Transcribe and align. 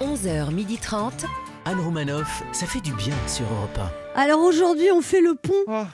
11h30. 0.00 1.24
Anne 1.66 1.80
Romanoff, 1.80 2.42
ça 2.52 2.66
fait 2.66 2.80
du 2.80 2.92
bien 2.94 3.14
sur 3.26 3.44
Europe 3.44 3.78
Alors 4.16 4.40
aujourd'hui, 4.40 4.90
on 4.92 5.00
fait 5.00 5.20
le 5.20 5.34
pont. 5.34 5.86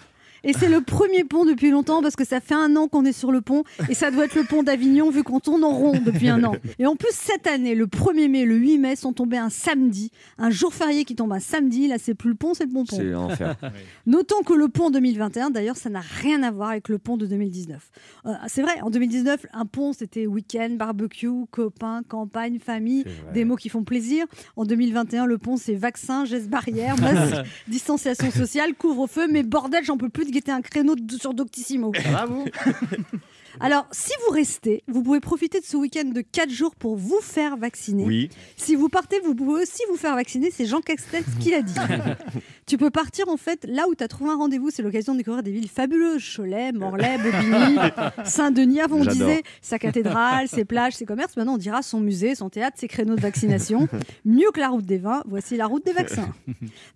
Et 0.45 0.53
c'est 0.53 0.69
le 0.69 0.81
premier 0.81 1.25
pont 1.25 1.45
depuis 1.45 1.71
longtemps 1.71 2.03
parce 2.03 2.17
que 2.17 2.25
ça 2.25 2.41
fait 2.41 2.55
un 2.55 2.77
an 2.77 2.89
qu'on 2.89 3.05
est 3.05 3.13
sur 3.13 3.33
le 3.33 3.41
pont 3.41 3.65
et 3.89 3.95
ça 3.95 4.11
doit 4.11 4.25
être 4.25 4.35
le 4.35 4.45
pont 4.45 4.63
d'Avignon 4.63 5.11
vu 5.11 5.23
qu'on 5.23 5.41
tourne 5.41 5.65
en 5.65 5.73
rond 5.73 5.99
depuis 6.05 6.29
un 6.29 6.43
an. 6.45 6.55
Et 6.79 6.87
en 6.87 6.97
plus, 6.97 7.13
cette 7.13 7.47
année, 7.47 7.75
le 7.75 7.87
1er 7.87 8.29
mai, 8.29 8.45
le 8.45 8.57
8 8.57 8.79
mai 8.79 8.97
sont 8.97 9.13
tombés 9.13 9.37
un 9.37 9.51
samedi, 9.51 10.11
un 10.39 10.51
jour 10.51 10.73
férié 10.75 11.05
qui 11.05 11.15
tombe 11.15 11.33
un 11.33 11.41
samedi. 11.41 11.89
Là, 11.89 11.97
c'est 11.99 12.15
plus 12.15 12.31
le 12.31 12.37
pont, 12.37 12.55
c'est 12.55 12.65
le 12.65 12.71
bon 12.71 12.85
pont. 12.85 12.97
C'est 12.97 13.15
enfer. 13.15 13.57
Notons 14.07 14.43
que 14.43 14.55
le 14.55 14.69
pont 14.69 14.91
2021, 14.91 15.51
d'ailleurs, 15.51 15.77
ça 15.77 15.91
n'a 15.91 16.01
rien 16.01 16.43
à 16.43 16.51
voir 16.51 16.71
avec 16.71 16.89
le 16.89 16.99
pont 16.99 17.17
de 17.17 17.27
2019. 17.27 17.91
Euh, 18.27 18.33
c'est 18.49 18.63
vrai, 18.63 18.81
en 18.83 18.91
2019, 18.91 19.47
un 19.53 19.67
pont, 19.67 19.93
c'était 19.93 20.27
week-end, 20.27 20.71
barbecue, 20.71 21.29
copains, 21.51 22.03
campagne, 22.09 22.59
famille, 22.59 23.05
des 23.35 23.45
mots 23.45 23.57
qui 23.57 23.69
font 23.69 23.85
plaisir. 23.85 24.27
En 24.57 24.65
2021, 24.65 25.27
le 25.27 25.39
pont, 25.39 25.57
c'est 25.57 25.75
vaccin, 25.75 26.25
gestes 26.25 26.49
barrières, 26.49 26.99
masque, 27.01 27.47
distanciation 27.69 28.31
sociale, 28.31 28.75
couvre-feu. 28.75 29.27
Mais 29.31 29.43
bordel, 29.43 29.85
j'en 29.85 29.97
peux 29.97 30.09
plus 30.09 30.30
de 30.31 30.35
guetter 30.35 30.53
un 30.53 30.63
créneau 30.63 30.95
de- 30.97 31.17
sur 31.17 31.35
Doctissimo. 31.35 31.93
Alors, 33.63 33.87
si 33.91 34.13
vous 34.25 34.33
restez, 34.33 34.83
vous 34.89 35.03
pouvez 35.03 35.21
profiter 35.21 35.61
de 35.61 35.65
ce 35.67 35.77
week-end 35.77 36.05
de 36.05 36.23
4 36.23 36.49
jours 36.49 36.75
pour 36.75 36.97
vous 36.97 37.21
faire 37.21 37.59
vacciner. 37.59 38.05
Oui. 38.05 38.31
Si 38.57 38.75
vous 38.75 38.89
partez, 38.89 39.21
vous 39.21 39.35
pouvez 39.35 39.63
aussi 39.63 39.83
vous 39.91 39.99
faire 39.99 40.15
vacciner. 40.15 40.51
C'est 40.51 40.65
Jean 40.65 40.81
Castex 40.81 41.27
qui 41.39 41.51
l'a 41.51 41.61
dit. 41.61 41.75
tu 42.67 42.79
peux 42.79 42.89
partir 42.89 43.29
en 43.29 43.37
fait 43.37 43.67
là 43.69 43.87
où 43.87 43.95
tu 43.95 44.03
as 44.03 44.09
trouvé 44.09 44.31
un 44.31 44.37
rendez-vous. 44.37 44.71
C'est 44.71 44.81
l'occasion 44.81 45.13
de 45.13 45.19
découvrir 45.19 45.43
des 45.43 45.51
villes 45.51 45.69
fabuleuses. 45.69 46.25
Cholet, 46.37 46.73
Morlaix, 46.73 47.19
Bobigny, 47.19 47.77
Saint-Denis. 48.25 48.81
Avant, 48.81 48.97
on 48.97 49.05
disait 49.05 49.43
sa 49.61 49.79
cathédrale, 49.79 50.49
ses 50.49 50.65
plages, 50.65 50.95
ses 50.95 51.05
commerces. 51.05 51.37
Maintenant, 51.37 51.55
on 51.55 51.59
dira 51.59 51.83
son 51.83 52.01
musée, 52.01 52.35
son 52.35 52.49
théâtre, 52.49 52.79
ses 52.81 52.89
créneaux 52.89 53.17
de 53.17 53.21
vaccination. 53.21 53.89
Mieux 54.25 54.51
que 54.55 54.61
la 54.61 54.71
route 54.71 54.87
des 54.87 54.99
vins, 54.99 55.23
voici 55.27 55.59
la 55.59 55.67
route 55.67 55.85
des 55.85 55.93
vaccins. 55.93 56.33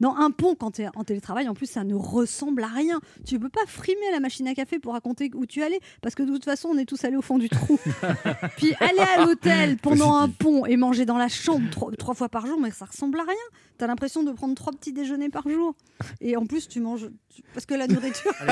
Non, 0.00 0.16
un 0.16 0.30
pont, 0.30 0.54
quand 0.54 0.70
tu 0.70 0.82
es 0.82 0.88
en 0.94 1.04
télétravail, 1.04 1.46
en 1.46 1.54
plus, 1.54 1.66
ça 1.66 1.84
ne 1.84 1.94
ressemble 1.94 2.62
à 2.62 2.68
rien. 2.68 3.00
Tu 3.26 3.38
peux 3.38 3.50
pas 3.50 3.66
frimer 3.66 4.08
à 4.08 4.12
la 4.12 4.20
machine 4.20 4.48
à 4.48 4.54
café 4.54 4.78
pour 4.78 4.94
raconter 4.94 5.30
où 5.34 5.44
tu 5.44 5.62
allais, 5.62 5.80
parce 6.00 6.14
que 6.14 6.22
de 6.22 6.32
toute 6.32 6.44
façon, 6.44 6.53
on 6.64 6.78
est 6.78 6.84
tous 6.84 7.04
allés 7.04 7.16
au 7.16 7.22
fond 7.22 7.38
du 7.38 7.48
trou. 7.48 7.78
Puis 8.56 8.74
aller 8.80 9.00
à 9.16 9.24
l'hôtel 9.24 9.76
pendant 9.78 10.14
un 10.14 10.28
pont 10.28 10.64
et 10.66 10.76
manger 10.76 11.04
dans 11.04 11.18
la 11.18 11.28
chambre 11.28 11.68
trois, 11.70 11.90
trois 11.92 12.14
fois 12.14 12.28
par 12.28 12.46
jour, 12.46 12.58
mais 12.60 12.70
ça 12.70 12.84
ressemble 12.84 13.18
à 13.20 13.24
rien. 13.24 13.34
Tu 13.76 13.82
as 13.82 13.88
l'impression 13.88 14.22
de 14.22 14.30
prendre 14.30 14.54
trois 14.54 14.72
petits 14.72 14.92
déjeuners 14.92 15.30
par 15.30 15.48
jour. 15.48 15.74
Et 16.20 16.36
en 16.36 16.46
plus, 16.46 16.68
tu 16.68 16.78
manges. 16.80 17.08
tu- 17.34 17.42
Parce 17.54 17.66
que 17.66 17.74
la 17.74 17.88
nourriture. 17.88 18.32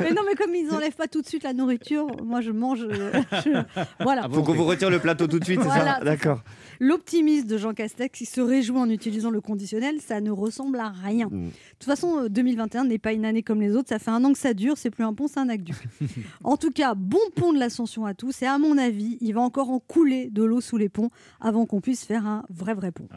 mais 0.00 0.10
non, 0.12 0.22
mais 0.26 0.34
comme 0.34 0.54
ils 0.54 0.68
enlèvent 0.72 0.96
pas 0.96 1.06
tout 1.06 1.22
de 1.22 1.26
suite 1.26 1.44
la 1.44 1.52
nourriture, 1.52 2.06
moi 2.24 2.40
je 2.40 2.50
mange. 2.50 2.82
euh, 2.82 3.12
je- 3.44 3.82
Voilà. 4.02 4.28
Faut 4.28 4.42
qu'on 4.42 4.54
vous 4.54 4.64
retire 4.64 4.90
le 4.90 4.98
plateau 4.98 5.28
tout 5.28 5.38
de 5.38 5.44
suite, 5.44 5.60
c'est 5.62 5.68
ça 5.68 5.96
c'est 6.00 6.04
D'accord. 6.04 6.42
L'optimisme 6.80 7.46
de 7.46 7.58
Jean 7.58 7.74
Castex, 7.74 8.16
qui 8.18 8.24
se 8.26 8.40
réjouit 8.40 8.78
en 8.78 8.88
utilisant 8.88 9.30
le 9.30 9.40
conditionnel, 9.40 10.00
ça 10.00 10.20
ne 10.20 10.30
ressemble 10.30 10.78
à 10.80 10.88
rien. 10.88 11.26
Mm. 11.26 11.46
De 11.46 11.50
toute 11.78 11.84
façon, 11.88 12.24
euh, 12.24 12.28
2021 12.28 12.84
n'est 12.84 12.98
pas 12.98 13.12
une 13.12 13.24
année 13.24 13.42
comme 13.42 13.60
les 13.60 13.74
autres. 13.76 13.88
Ça 13.88 13.98
fait 13.98 14.10
un 14.10 14.24
an 14.24 14.32
que 14.32 14.38
ça 14.38 14.54
dure. 14.54 14.76
C'est 14.78 14.90
plus 14.90 15.04
un 15.04 15.12
pont, 15.14 15.28
c'est 15.28 15.40
un 15.40 15.48
aqueduc. 15.48 15.76
en 16.44 16.56
tout 16.56 16.70
bon 16.94 17.18
pont 17.34 17.52
de 17.52 17.58
l'Ascension 17.58 18.06
à 18.06 18.14
tous. 18.14 18.42
Et 18.42 18.46
à 18.46 18.58
mon 18.58 18.78
avis, 18.78 19.18
il 19.20 19.34
va 19.34 19.40
encore 19.40 19.70
en 19.70 19.80
couler 19.80 20.30
de 20.30 20.42
l'eau 20.42 20.60
sous 20.60 20.76
les 20.76 20.88
ponts 20.88 21.10
avant 21.40 21.66
qu'on 21.66 21.80
puisse 21.80 22.04
faire 22.04 22.26
un 22.26 22.44
vrai, 22.50 22.74
vrai 22.74 22.92
pont. 22.92 23.08